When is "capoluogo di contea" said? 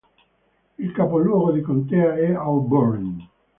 0.93-2.15